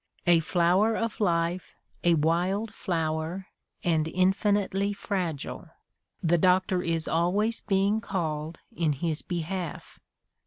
[0.25, 3.45] A flower of life, a wild flower,
[3.83, 5.69] and infinitely fragile:
[6.23, 9.99] the doctor is always being called in his behalf.